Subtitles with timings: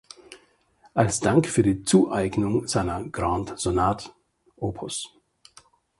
[0.95, 4.09] Als Dank für die Zueignung seiner "Grande Sonate"
[4.57, 4.91] op.